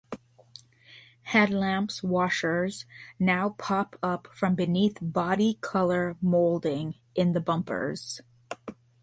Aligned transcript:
Headlamps 1.25 2.01
washers 2.01 2.87
now 3.19 3.49
pop 3.59 3.99
up 4.01 4.27
from 4.33 4.55
beneath 4.55 4.97
body 4.99 5.59
color 5.61 6.17
moulding 6.23 6.95
in 7.13 7.33
the 7.33 7.39
bumpers. 7.39 8.19